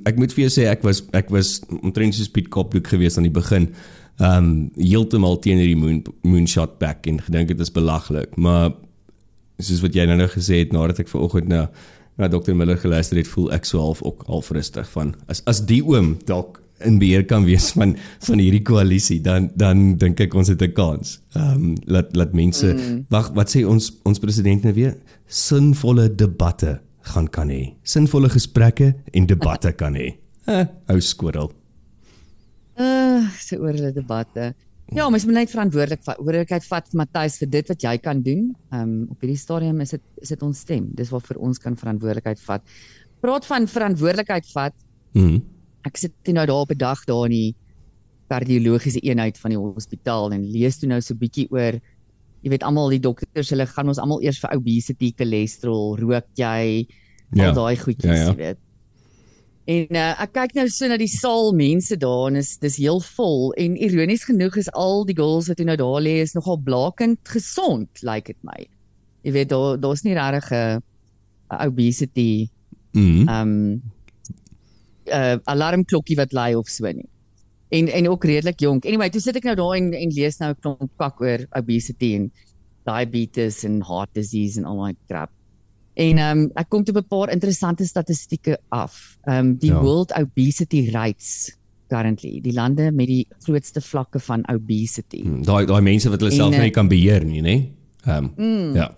[0.05, 3.29] ek moet vir jou sê ek was ek was omtrent so Piet Kopdoek geweest aan
[3.29, 3.69] die begin.
[4.21, 8.73] Ehm um, heeltemal teen hierdie moon moonshot back en gedink dit is belaglik, maar
[9.59, 11.67] soos wat jy nou nou gesê het nadat ek vanoggend na
[12.15, 15.81] na Dr Miller geluister het, voel ek swaalf ook al rustig van as as die
[15.83, 17.95] oom dalk in beheer kan wees van
[18.27, 21.19] van hierdie koalisie dan dan dink ek ons het 'n kans.
[21.35, 23.05] Ehm um, laat laat mense mm.
[23.09, 27.75] wag wat sê ons ons president nou weer sinvolle debatte gaan kan hê.
[27.83, 30.15] Sinvolle gesprekke en debatte kan hê.
[30.45, 31.49] Eh, ou skorrel.
[32.77, 34.53] Uh, so oor hulle debatte.
[34.93, 36.19] Ja, mens moet net verantwoordelik vat.
[36.19, 38.51] Verantwoordelikheid vat Matthys vir dit wat jy kan doen.
[38.69, 40.91] Ehm um, op hierdie stadium is dit is dit ons stem.
[40.93, 42.61] Dis wat vir ons kan verantwoordelikheid vat.
[43.25, 44.75] Praat van verantwoordelikheid vat.
[45.13, 45.41] Mhm.
[45.85, 47.55] Ek sit toe nou daar op 'n dag daar in die
[48.29, 51.77] kardiologiese eenheid van die hospitaal en lees toe nou so bietjie oor
[52.41, 56.87] jy weet almal die dokters hulle gaan ons almal eers vir obesity, cholesterol, rook jy,
[57.33, 57.47] Ja.
[57.49, 58.29] al daai goedjies, Ja, ja.
[58.31, 58.57] jy weet.
[59.67, 62.99] En uh, ek kyk nou so na die saal mense daar en is dis heel
[63.01, 67.17] vol en ironies genoeg is al die girls wat nou daar lê is nogal blakend
[67.23, 68.67] gesond lyk like dit my.
[69.23, 70.81] Jy weet daar daar's nie regtig 'n
[71.51, 72.47] 'n obesity
[72.93, 73.27] Mhm.
[73.29, 73.81] um
[75.07, 77.07] uh alarmklokkie wat lui of so nie.
[77.69, 78.85] En en ook redelik jonk.
[78.85, 82.13] Anyway, toe sit ek nou daar en en lees nou 'n klomp kak oor obesity
[82.15, 82.31] en
[82.85, 85.31] diabetes en heart disease en al daai crap.
[85.95, 89.17] En um ek kom toe 'n paar interessante statistieke af.
[89.27, 89.81] Um die Ja.
[89.81, 91.55] World Obesity Rates
[91.89, 95.21] currently, die lande met die grootste vlakke van obesity.
[95.23, 97.69] Mm, Daai daai mense wat hulle self nie kan beheer nie, nê?
[98.07, 98.75] Ehm Mm.
[98.75, 98.95] ja.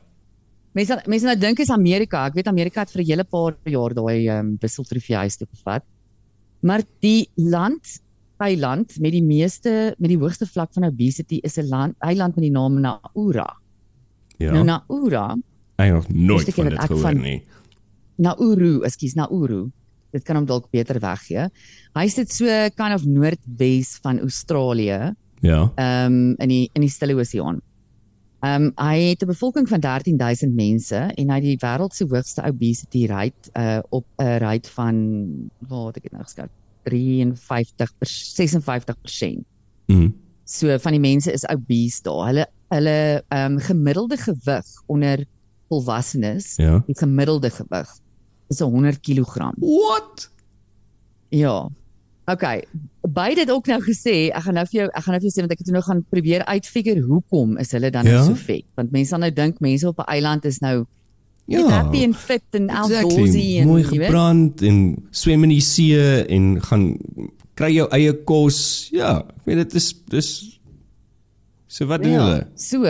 [0.73, 2.25] Mense mense nou dink is Amerika.
[2.27, 5.83] Ek weet Amerika het vir 'n hele paar jaar daai ehm um, wisseltrofee toe gevat.
[6.59, 8.01] Maar die land,
[8.37, 12.43] eiland met die meeste met die hoogste vlak van obesity is 'n land eiland met
[12.43, 13.45] die naam Nauru.
[14.37, 14.51] Ja.
[14.51, 15.41] Nou Nauru,
[15.75, 17.43] Ek nog nooit van dit gehoor van- nie.
[18.15, 19.69] Nauru, ekskuus, Nauru.
[20.11, 21.49] Dit kan hom dalk beter weggee.
[21.93, 25.13] Hy sit so kind of noordwes van Australië.
[25.41, 25.71] Ja.
[25.75, 27.61] ehm um, in die in die Stille Oseaan.
[28.39, 32.05] Ehm um, hy het 'n bevolking van 13000 mense en hy het die wêreld se
[32.09, 34.95] hoogste obesity rate uh op 'n rate van
[35.67, 36.49] wat ek het nou geskat
[36.83, 39.43] 53 per 56%.
[39.87, 40.09] Mhm.
[40.43, 42.25] So van die mense is obese daar.
[42.27, 45.25] Hulle hulle ehm um, gemiddelde gewig onder
[45.69, 46.83] volwassenes, Ja.
[46.85, 47.89] die gemiddelde gewig
[48.47, 49.51] is 100 kg.
[49.57, 50.31] What?
[51.29, 51.69] Ja.
[52.27, 52.43] OK.
[53.07, 55.35] By dit ook nou gesê, ek gaan nou vir jou ek gaan nou vir jou
[55.37, 58.11] sê want ek het nou gaan probeer uitfigure hoekom is hulle dan Ja?
[58.19, 58.65] nou so vet?
[58.75, 60.85] Want mense sal nou dink mense op 'n eiland is nou
[61.47, 61.63] Ja.
[61.69, 63.57] happy en fit en outdoorsy Exactly.
[63.59, 64.07] en Mooi jy weet.
[64.07, 66.97] gebrand en swem in die see en gaan
[67.55, 68.89] kry jou eie kos.
[68.91, 70.59] Ja, ek weet dit is dis
[71.69, 72.47] So wat doen hulle?
[72.55, 72.83] So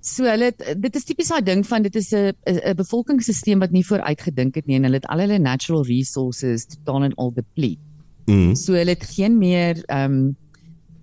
[0.00, 3.72] so hulle het, dit is tipies daai ding van dit is 'n 'n bevolkingsstelsel wat
[3.72, 7.32] nie vooruit gedink het nie en hulle het al hulle natural resources totaal en al
[7.32, 7.80] deplete.
[8.26, 8.54] Mhm.
[8.54, 10.36] So hulle het geen meer ehm um,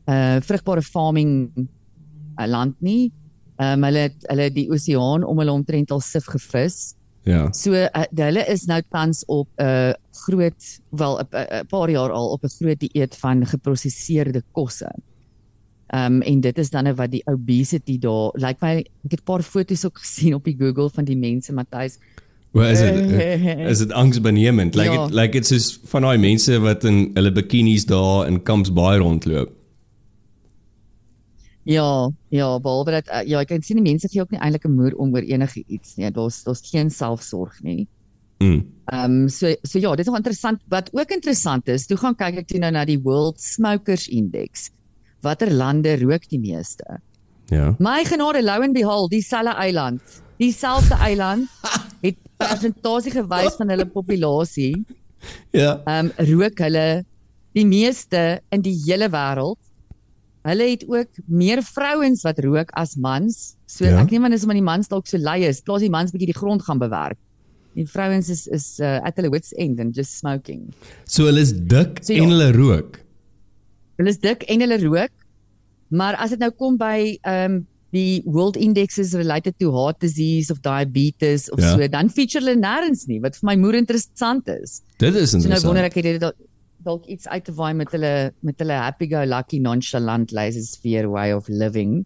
[0.06, 3.12] uh vrugbare farming uh, land nie.
[3.58, 6.96] Ehm um, hulle het hulle die oseaan om hulle omtrent al sif gevis.
[7.24, 7.48] Ja.
[7.56, 9.94] So uh, hulle is nou tans op 'n uh,
[10.26, 11.28] groot wel 'n
[11.62, 14.92] 'n paar jaar al op 'n groot dieet van geprosesseerde kosse.
[15.88, 19.12] Ehm um, en dit is dan nou wat die obesity daar lyk like my ek
[19.12, 21.98] het 'n paar foto's ook gesien op die Google van die mense Matthys.
[22.54, 23.12] Wel is dit
[23.74, 24.76] is dit angsbenemend.
[24.76, 25.06] Like Ja.
[25.06, 28.98] it like it's soos van daai mense wat in hulle bikinis daar in Camps Bay
[29.02, 29.50] rondloop.
[31.63, 34.66] Ja, ja, behalwe dat uh, ja, ek kan sien die mense gee ook nie eintlik
[34.68, 36.12] 'n moer om oor enige iets nie.
[36.12, 37.88] Daar's daar's geen selfsorg nie.
[38.44, 38.66] Mm.
[38.92, 40.60] Ehm um, so so ja, dit is nog interessant.
[40.68, 44.70] Wat ook interessant is, toe gaan kyk ek toe nou na die World Smokers Index.
[45.22, 47.00] Watter lande rook die meeste?
[47.48, 47.76] Ja.
[47.80, 50.02] My genade Lou and Behold, dieselfde eiland,
[50.38, 51.48] dieselfde eiland
[52.06, 52.16] het
[52.49, 54.73] persentasie gewys van hulle populasie.
[55.56, 55.77] Ja.
[55.88, 57.03] Ehm um, rook hulle
[57.56, 59.60] die meeste in die hele wêreld.
[60.43, 63.56] Hulle het ook meer vrouens wat rook as mans.
[63.67, 64.01] So Ja.
[64.01, 66.34] ek neem aan dis omdat die mans dalk so lui is, plaas die mans bietjie
[66.34, 67.17] die grond gaan bewerk.
[67.75, 70.73] Die vrouens is is uh, at hulle wits end and just smoking.
[71.06, 72.23] So hulle is dik So ja.
[72.23, 72.99] en hulle rook.
[73.97, 75.12] Hulle is dik en hulle rook.
[75.93, 80.51] Maar as dit nou kom by ehm um, die world indexes related to heart disease
[80.51, 81.75] of diabetes of Ja.
[81.75, 84.82] so, dan feature hulle nêrens nie, wat vir my moer interessant is.
[84.97, 85.65] Dit is So nou interessant.
[85.69, 86.21] wonder ek het dit
[86.84, 91.32] dalk- iets uit te waai met hulle met hulle happy go lucky nonchalant laissez-faire way
[91.32, 92.03] of living.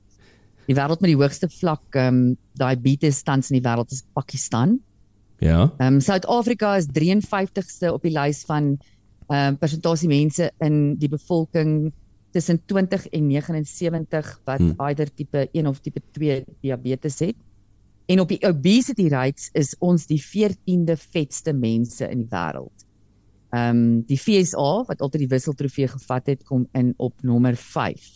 [0.68, 4.80] Die wêreld met die hoogste vlak ehm um, diabetes tans in die wêreld is Pakistan.
[5.40, 5.72] Ja.
[5.80, 8.78] Ehm um, Suid-Afrika is 53ste op die lys van
[9.30, 11.92] ehm um, persentasie mense in die bevolking
[12.38, 14.74] tussen 20 en 79 wat Hmm.
[14.78, 14.88] hmm.
[14.88, 17.36] either tipe 1 of tipe 2 diabetes het.
[18.06, 22.86] En op die obesity rates is ons die 14de vetste mense in die wêreld.
[23.50, 28.08] Ehm um, die FSA wat altyd die wisseltrofee gevat het kom in op nommer 5.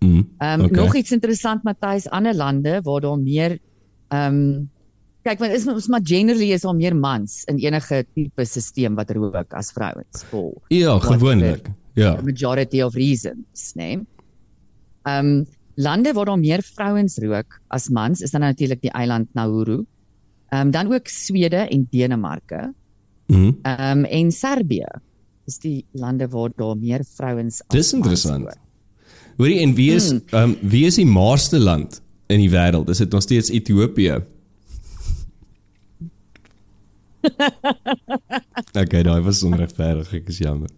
[0.00, 0.08] Mm.
[0.08, 0.66] Ehm um, Okay.
[0.66, 0.84] okay.
[0.84, 3.58] nog iets interessant Matthys, ander lande waar daar meer
[4.08, 4.70] ehm um,
[5.22, 9.10] kyk want is ons maar generally is daar meer mans in enige tipe stelsel wat
[9.10, 11.68] rook as vrouens vol Ja, gewoonlik.
[11.98, 12.14] Ja.
[12.16, 13.94] the majority of reasons, né?
[13.94, 14.06] Nee?
[15.02, 15.46] Ehm um,
[15.78, 19.84] lande waar daar meer vrouens rook as mans is dan natuurlik die eiland Nauru.
[20.48, 22.74] Ehm um, dan ook Swede en Denemarke.
[23.26, 23.58] Mm.
[23.62, 24.86] Ehm um, en Servië
[25.46, 28.44] is die lande waar daar meer vrouens as Dis interessant.
[28.44, 28.56] rook.
[29.36, 32.88] Hoorie en wie is ehm um, wie is die maarste land in die wêreld?
[32.88, 34.18] Is dit nog steeds Ethiopië?
[38.74, 40.70] okay, daai was onregverdig, ek is jammer.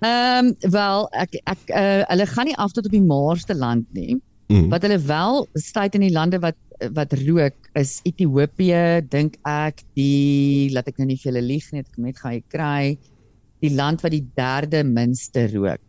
[0.00, 3.86] Ehm um, wel ek ek uh, hulle gaan nie af tot op die maarste land
[3.96, 4.18] nie.
[4.48, 4.68] Mm.
[4.70, 6.58] Wat hulle wel staat in die lande wat
[6.92, 11.80] wat rook is Ethiopië, dink ek, die laat ek nou nie vir julle lieg nie,
[11.80, 12.96] ek net gaan kry
[13.64, 15.82] die land wat die derde minste rook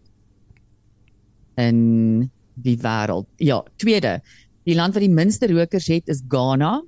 [1.59, 2.29] in
[2.63, 3.27] die wêreld.
[3.43, 4.19] Ja, tweede.
[4.67, 6.81] Die land wat die minste rokers het is Ghana.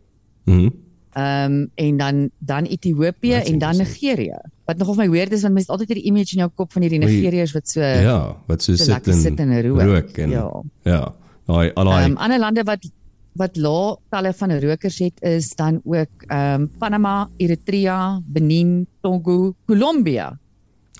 [0.45, 0.69] Mhm.
[1.13, 4.37] Ehm um, en dan dan Ethiopië en dan Nigerië.
[4.65, 6.71] Wat nog of my weird is want mens het altyd hierdie image in jou kop
[6.71, 9.81] van hierdie Nigeriërs wat so Ja, wat so, so sit in sit in rook.
[9.81, 10.63] rook en, ja.
[10.83, 11.15] Ja.
[11.45, 12.85] Daai al daai Ehm ander lande wat
[13.33, 19.55] wat lae talle van rokers het is dan ook ehm um, Panama, Eritrea, Benin, Togo,
[19.65, 20.37] Colombia.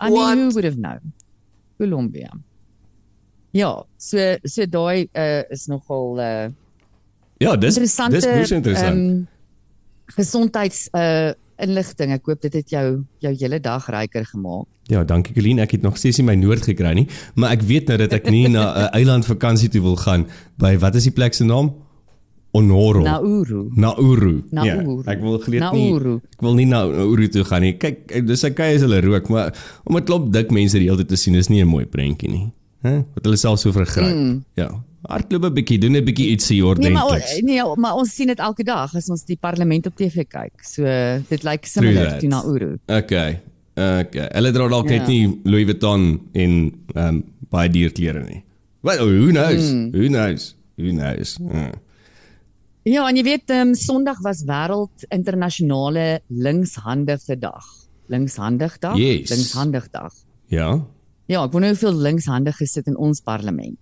[0.01, 1.13] I mean, who would have known?
[1.77, 2.31] Colombia.
[3.51, 6.47] Ja, so so daai uh, is nogal uh
[7.39, 8.95] Ja, dis dis baie interessant.
[8.95, 9.27] Um,
[10.15, 12.13] gesondheids uh inligting.
[12.15, 12.85] Ek hoop dit het jou
[13.19, 14.67] jou hele dag ryker gemaak.
[14.89, 15.59] Ja, dankie Colleen.
[15.59, 18.29] Ek het nog steeds nie my noord gekry nie, maar ek weet nou dat ek
[18.31, 20.25] nie na 'n uh, eiland vakansie toe wil gaan
[20.57, 21.73] by wat is die plek se naam?
[22.51, 23.03] Onoro.
[23.03, 23.69] Nauru.
[23.75, 24.43] Nauru.
[24.49, 25.03] Nauru.
[25.05, 25.93] Ja, ek wil gelet nie.
[26.33, 27.75] Ek wil nie na Nauru toe gaan nie.
[27.77, 29.53] Kyk, dis okay as hulle rook, maar
[29.85, 32.29] om 'n klop dik mense die hele tyd te sien is nie 'n mooi prentjie
[32.29, 32.51] nie.
[32.81, 33.03] Hè?
[33.13, 34.15] Wat hulle self so vergryp.
[34.15, 34.43] Mm.
[34.55, 34.83] Ja.
[35.07, 36.93] Hardloop 'n bietjie, doen 'n bietjie ietsie ordentlik.
[36.93, 40.25] Nee, maar nee, maar ons sien dit elke dag as ons die parlement op TV
[40.27, 40.63] kyk.
[40.63, 40.83] So
[41.29, 42.77] dit lyk similar to Nauru.
[42.87, 43.39] Okay.
[43.75, 44.27] Okay.
[44.33, 45.07] Hulle dra dalk net ja.
[45.07, 48.43] nie Louis Vuitton en ehm um, baie duur klere nie.
[48.81, 49.71] Well, who knows?
[49.71, 49.91] Mm.
[49.91, 50.55] Who knows?
[50.77, 51.37] Who knows?
[51.39, 51.71] Uh.
[52.87, 57.65] Ja, en jy weet, um, Sondag was wêreld internasionale linkshandige dag.
[58.07, 58.95] Linkshandig dag?
[58.97, 59.29] Yes.
[59.29, 60.13] Linkshandig dag.
[60.47, 60.85] Ja.
[61.29, 63.77] Ja, ek wonder hoeveel linkshandig gesit in ons parlement.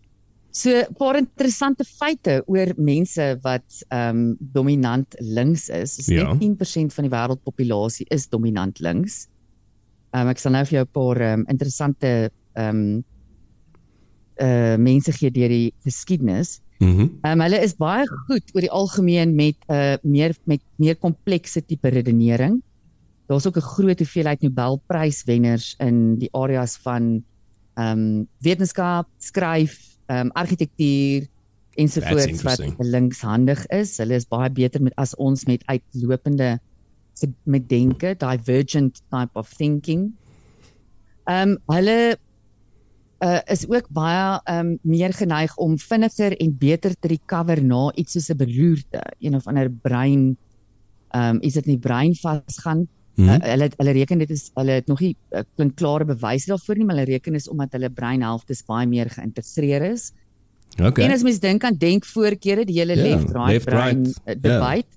[0.58, 5.98] So 'n paar interessante feite oor mense wat ehm um, dominant links is.
[6.02, 6.34] Is ja.
[6.34, 9.28] 10% van die wêreldpopulasie is dominant links.
[10.16, 13.04] Ehm um, ek sal nou vir jou 'n paar um, interessante ehm um,
[14.42, 16.62] uh mense gee deur die geskiedenis.
[16.80, 16.90] Mhm.
[16.90, 20.62] Mm ehm um, hulle is baie goed oor die algemeen met 'n uh, meer met
[20.78, 22.62] meer komplekse tipe redenering.
[23.28, 27.24] Daar's ook 'n groot hoeveelheid Nobelpryswenners in die areas van
[27.76, 31.28] ehm um, wetenskap, skryf, ehm um, argitektuur
[31.78, 33.98] ensovoorts wat linkshandig is.
[34.02, 36.58] Hulle is baie beter met as ons met uitlopende
[37.44, 40.12] met denke, divergent type of thinking.
[41.26, 42.18] Ehm um, hulle
[43.24, 48.14] uh, is ook baie um, meer geneig om vinniger en beter te recover na iets
[48.14, 50.38] soos 'n beroerte, een of ander brein
[51.12, 52.88] ehm um, is dit nie brein vasgaan.
[53.18, 53.42] Mm -hmm.
[53.42, 56.78] uh, hulle hulle reken dit is hulle het nog nie uh, klink klare bewyse daarvoor
[56.78, 60.12] nie, maar hulle reken is omdat hulle breinhelftes baie meer geïntegreer is.
[60.78, 61.06] Okay.
[61.06, 64.22] En as mens dink aan denkvoorkeure, die hele yeah, left right brain right.
[64.26, 64.94] Uh, debate,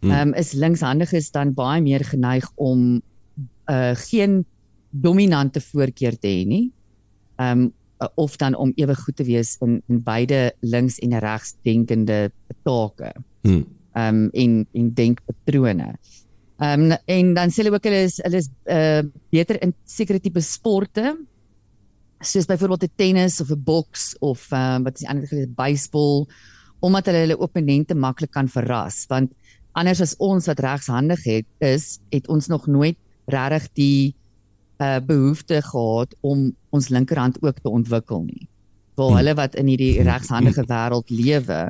[0.00, 0.08] ja.
[0.08, 0.26] ehm yeah.
[0.26, 3.02] um, is linkshandiges dan baie meer geneig om
[3.70, 4.44] uh geen
[4.90, 6.72] dominante voorkeur te hê nie
[7.40, 7.72] um
[8.14, 12.30] of dan om ewe goed te wees in in beide links en regs denkende
[12.62, 13.14] take.
[13.42, 13.64] Hmm.
[13.94, 15.94] Um en en denkpatrone.
[16.62, 19.02] Um en dan sê hulle ook hulle is hulle is uh
[19.34, 21.16] beter in sekere tipe sporte
[22.22, 26.28] soos byvoorbeeld 'n tennis of 'n boks of um wat is die ander gelees baseball
[26.80, 29.32] omdat hulle hulle opponente maklik kan verras want
[29.72, 34.14] anders as ons wat regshandig het is het ons nog nooit regtig die
[34.82, 38.48] uh behoefte gehad om ons linkerhand ook te ontwikkel nie.
[38.94, 39.16] Waar hmm.
[39.16, 41.60] hulle wat in hierdie regshandige wêreld lewe,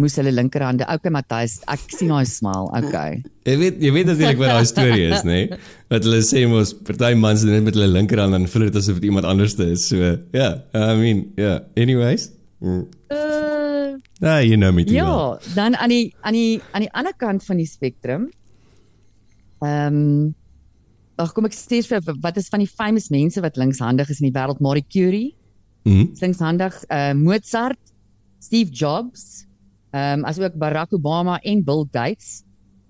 [0.00, 0.86] moes hulle linkerhande.
[0.94, 2.68] Okay Matthys, ek sien daai smile.
[2.80, 3.20] Okay.
[3.48, 5.38] Jy weet jy weet natuurlik wat daai storie is, nê?
[5.50, 5.60] Nee?
[5.92, 9.00] Wat hulle sê mos party mans doen dit met hulle linkerhand en voel dit asof
[9.00, 9.86] dit iemand anders is.
[9.90, 11.60] So, ja, yeah, I mean, yeah.
[11.76, 12.30] Anyways.
[12.60, 12.84] Mm.
[13.10, 14.94] Uh, ah, you know me too.
[14.94, 15.54] Ja, well.
[15.54, 18.28] dan aan die aan die aan die ander kant van die spektrum.
[19.60, 20.34] Ehm um,
[21.20, 24.30] Ag kom ek sê vir wat is van die famous mense wat linkshandig is in
[24.30, 25.34] die wêreld Marie Curie.
[25.84, 26.14] Mhm.
[26.20, 27.80] Linkshandig uh Mozart,
[28.40, 29.46] Steve Jobs,
[29.90, 32.44] ehm um, asook Barack Obama en Bill Gates.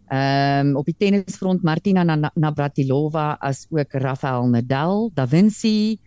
[0.09, 5.99] Ehm um, op die tennisfront Martina Navratilova as ook Rafael Nadal, Da Vinci,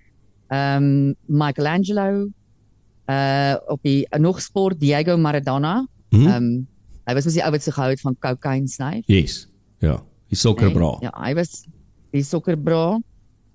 [0.48, 2.30] ehm um, Michelangelo
[3.08, 5.88] uh op die uh, nog sport Diego Maradona.
[6.10, 6.28] Mhm.
[6.28, 6.68] Ehm um,
[7.04, 9.04] hy was mos die ou wat so gehou het van cocaine snyf.
[9.12, 9.48] Yes.
[9.84, 9.98] Ja,
[10.32, 10.96] die sokkerbra.
[11.04, 11.66] Ja, hy was
[12.16, 13.00] die sokkerbra.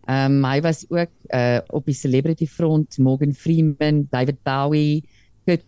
[0.08, 5.04] Ehm um, hy was ook uh op die celebrity front, Morgan Freeman, David Bowie,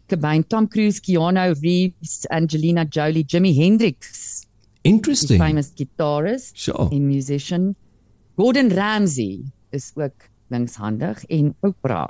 [0.09, 4.47] Cobain, Tom Cruise, Keanu Reeves, Angelina Jolie, Jimi Hendrix.
[4.83, 5.39] Interesting.
[5.39, 6.89] Famous guitarist sure.
[6.91, 7.75] en musician.
[8.37, 12.09] Gordon Ramsay is ook linkshandig en Oprah.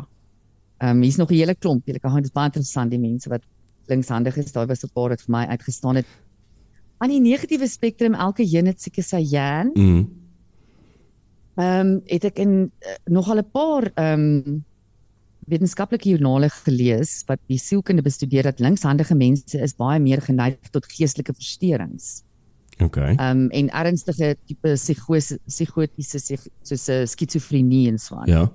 [0.78, 1.86] Ehm um, hier's nog 'n hele klomp.
[1.86, 3.42] Jy kan dit baie interessant die mense wat
[3.86, 4.52] linkshandig is.
[4.52, 6.06] Daai was 'n paar wat vir my uitgestaan het.
[6.98, 9.70] Aan die negatiewe spektrum elke een het seker sy Jan.
[9.74, 10.08] Mm.
[11.56, 14.64] Ehm um, het ek in uh, nogal 'n paar ehm um,
[15.48, 20.86] wetenskaplike joernale gelees wat die sielkunde bestudeer dat linkshandige mense is baie meer geneig tot
[20.86, 22.22] geestelike versteurings.
[22.80, 23.14] Okay.
[23.14, 26.20] Ehm um, en ernstige tipe psigose psigotiese
[26.62, 28.28] soos 'n skizofrenie en so aan.
[28.28, 28.52] Ja.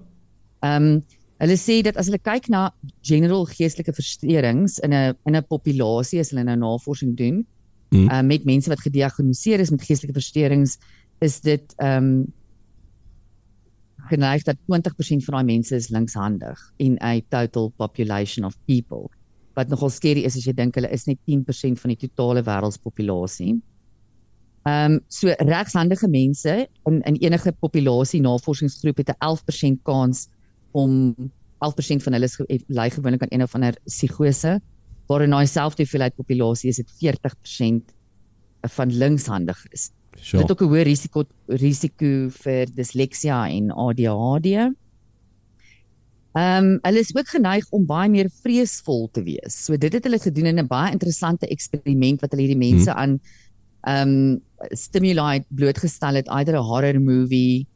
[0.62, 1.04] Ehm um,
[1.38, 2.71] hulle sê dat as hulle kyk na
[3.02, 7.45] general geestelike versteurings in 'n in 'n populasie as hulle nou navorsing doen,
[7.91, 8.10] Mm.
[8.10, 10.78] uh, met mense wat gediagnoseer is met geestelike versteurings,
[11.19, 12.34] is dit ehm um,
[14.10, 19.10] geneig dat 20% van daai mense is linkshandig in 'n total population of people.
[19.56, 23.62] Wat nogal skerry is as jy dink hulle is net 10% van die totale wêreldspopulasie.
[24.65, 30.28] Ehm um, so regshandige mense in in enige populasie navorsingsgroep het 'n 11% kans
[30.72, 31.15] om
[31.60, 32.30] 11% van hulle
[32.68, 34.62] ly gewoonlik aan een of ander psigose
[35.08, 37.94] waar in daai selfde hoeveelheid populasie is dit 40%
[38.76, 39.91] van linkshandig is.
[40.21, 40.41] Sure.
[40.41, 44.73] Dit het ook 'n hoë risiko risiko vir disleksia en ADHD.
[46.36, 49.56] Ehm um, hulle is ook geneig om baie meer vreesvol te wees.
[49.65, 52.99] So dit het hulle gedoen in 'n baie interessante eksperiment wat hulle hierdie mense hmm.
[52.99, 53.19] aan
[53.86, 57.67] ehm um, stimuli blootgestel het, either 'n horror movie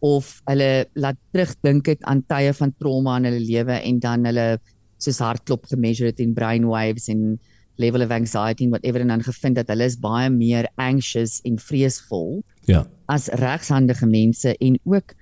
[0.00, 4.58] of hulle laat terugdink het aan tye van trauma in hulle lewe en dan hulle
[4.98, 7.38] soos hartklop gemeasure het en brain waves en
[7.84, 11.58] level of anxiety en whatever en dan gevind dat hulle is baie meer anxious en
[11.58, 12.40] vreesvol
[12.70, 12.84] Ja.
[13.10, 15.14] as regshandige mense en ook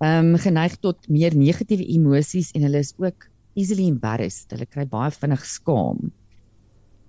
[0.00, 3.26] ehm um, geneig tot meer negatiewe emosies en hulle is ook
[3.58, 4.46] easily embarrassed.
[4.54, 6.12] Hulle kry baie vinnig skaam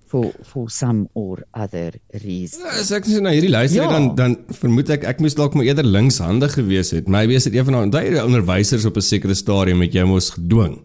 [0.09, 1.91] for for some or other
[2.25, 2.63] reason.
[2.65, 3.91] Ja, as ek sien na hierdie luister Ja.
[3.93, 7.07] dan dan vermoed ek ek moes dalk maar eerder linkshandig gewees het.
[7.07, 10.81] Maybe is dit een van daai onderwysers op 'n sekere stadium met jou mos gedwing.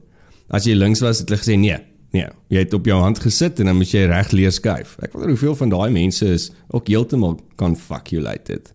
[0.50, 1.78] As jy links was, het hulle gesê nee.
[2.14, 4.94] Nee, jy het op jou hand gesit en dan moet jy reg leer skuif.
[5.02, 8.70] Ek wonder hoeveel van daai mense is ook heeltemal confaculated.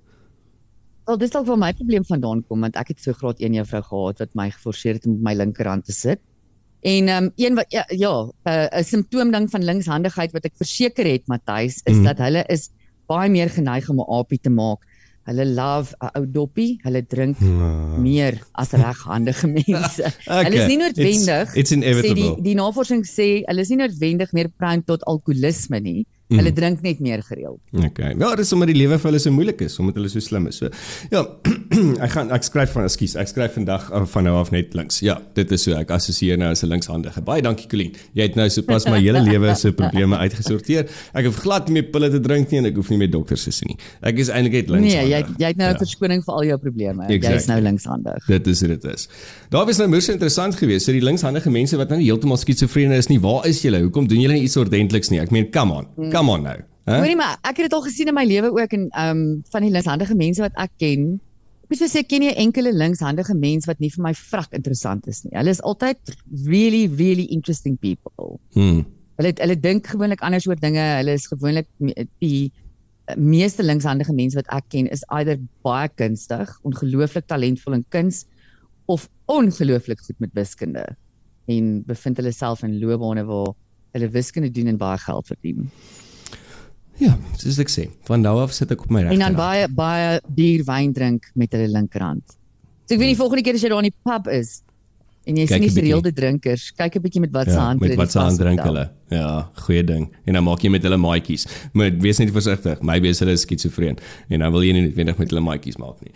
[1.07, 3.81] Wel, dis dalk waar my probleem vandaan kom want ek het so graad 1 juffrou
[3.85, 6.19] gehad wat my geforseer het om op my linkerhand te sit.
[6.83, 10.45] En ehm um, een wat ja, ja 'n uh, 'n simptoom ding van linkshandigheid wat
[10.45, 12.03] ek verseker het Matthys is mm.
[12.03, 12.69] dat hulle is
[13.07, 14.83] baie meer geneig om 'n aapie te maak.
[15.29, 17.37] Hulle love 'n ou doppie, hulle drink
[18.01, 20.01] meer as reghandige mense.
[20.25, 23.77] Okay, Hulle is nie noodwendig it's- it's sê die die navorsing sê hulle is nie
[23.83, 26.05] noodwendig meer prone tot alkoholisme nie.
[26.29, 27.57] Hulle drink net meer gereeld.
[27.73, 28.13] Okay.
[28.19, 30.57] Ja, dis omdat die lewe vir hulle so moeilik is, omdat hulle so slim is.
[30.61, 30.69] So
[31.09, 31.23] ja,
[32.05, 34.99] ek gaan ek skryf van ekskuus, ek skryf vandag uh, van nou af net links.
[35.01, 37.21] Ja, dit is so ek assosieer nou as 'n linkshandige.
[37.25, 37.95] Baie dankie Colleen.
[38.13, 40.85] Jy het nou sopas my hele lewe se probleme uitgesorteer.
[41.17, 43.43] Ek hoef glad nie meer pille te drink nie en ek hoef nie meer dokters
[43.49, 43.77] te sien nie.
[44.05, 45.09] Ek is eintlik net linkshandig.
[45.09, 45.79] Nee, jy jy het nou 'n Ja.
[45.81, 47.07] verskoning vir al jou probleme.
[47.09, 47.37] Exactly.
[47.37, 48.25] is nou linkshandig.
[48.27, 49.07] Dit is dit is.
[49.49, 50.85] Daar was nou moeë so interessant geweest.
[50.85, 53.81] So die linkshandige mense wat nou heeltemal skizofrene is nie, waar is julle?
[53.81, 55.19] Hoekom doen julle nie iets ordentliks nie?
[55.19, 55.87] Ek meen, come on.
[56.11, 56.57] Come on nou.
[56.89, 56.97] Hè?
[56.97, 59.65] Hoorie maar, ek het dit al gesien in my lewe ook en ehm um, van
[59.65, 61.19] die linkshandige mense wat ek ken.
[61.63, 65.07] Ek moet sê ek ken nie enkele linkshandige mens wat nie vir my vrag interessant
[65.07, 65.35] is nie.
[65.37, 65.99] Hulle is altyd
[66.47, 68.39] really really interesting people.
[68.57, 68.87] Hmm.
[69.21, 70.81] Hulle hulle dink gewoonlik anders oor dinge.
[70.81, 71.69] Hulle is gewoonlik
[72.23, 77.85] die eh, meeste linkshandige mense wat ek ken is either baie kunstig, ongelooflik talentvol in
[77.93, 78.25] kuns
[78.89, 80.87] of ongelooflik goed met wiskunde
[81.49, 83.53] en bevind hulle self in loopbane waar
[83.93, 85.69] hulle wiskunde doen en baie geld verdien.
[86.99, 89.37] Ja, soos ek sê, van nou af sit ek op my En dan regterhand.
[89.37, 92.23] baie baie duur wyn drink met hulle linkerhand.
[92.89, 94.61] So ek weet nie volgende keer as jy daar in die pub is
[95.29, 95.81] en jy sien 'n die bietjie.
[95.81, 98.19] gereelde drinkers, kyk 'n bietjie met wat se Ja, hand met hulle wat die se
[98.19, 98.89] hand drink hulle.
[99.09, 100.09] Ja, goeie ding.
[100.25, 101.45] En dan maak jy met hulle maatjies.
[101.73, 102.81] Maar wees net versigtig.
[102.81, 103.97] Maybe is hulle skizofreen
[104.29, 106.11] en dan wil jy nie noodwendig met hulle maatjies maak nie.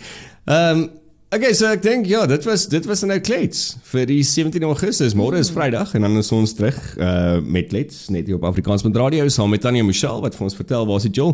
[0.46, 0.90] Ehm um,
[1.34, 5.16] Okay, so ek dink ja, dit was dit was nou klets vir die 17 Augustus.
[5.18, 8.84] Môre is Vrydag en dan is ons terug uh met klets net hier op Afrikaans
[8.86, 11.34] met radio saam met Tanya Michelle wat vir ons vertel waar is dit Joel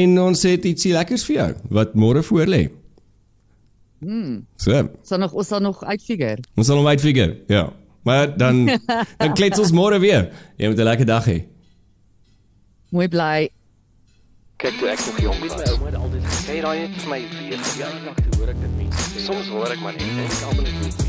[0.00, 1.46] en ons het ietsie lekkers vir jou
[1.78, 2.64] wat môre voor lê.
[4.02, 4.40] Mm.
[4.58, 6.42] So, Sal nog ons sal nog uitfigure.
[6.56, 7.36] ons sal hom uitfigure.
[7.48, 7.68] Ja.
[8.02, 8.64] Maar dan
[9.22, 10.32] dan klets ons môre weer.
[10.58, 11.38] Jy moet 'n lekker dag hê.
[12.90, 13.46] Mooi bly.
[14.58, 17.58] Kyk toe ek nog jong was, ouma het altyd gesê daai het vir my weer
[17.62, 18.75] verjaardag toe hoor ek dit.
[19.24, 21.05] Soms hoor ek maar net en ek almal net